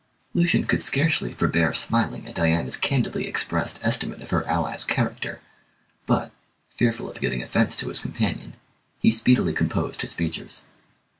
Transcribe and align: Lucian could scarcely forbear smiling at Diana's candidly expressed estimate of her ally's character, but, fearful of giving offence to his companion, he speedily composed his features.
Lucian 0.33 0.63
could 0.65 0.81
scarcely 0.81 1.31
forbear 1.31 1.75
smiling 1.75 2.25
at 2.27 2.33
Diana's 2.33 2.75
candidly 2.75 3.27
expressed 3.27 3.79
estimate 3.83 4.19
of 4.23 4.31
her 4.31 4.43
ally's 4.47 4.83
character, 4.83 5.41
but, 6.07 6.31
fearful 6.75 7.07
of 7.07 7.21
giving 7.21 7.43
offence 7.43 7.75
to 7.77 7.87
his 7.89 7.99
companion, 7.99 8.55
he 8.99 9.11
speedily 9.11 9.53
composed 9.53 10.01
his 10.01 10.15
features. 10.15 10.63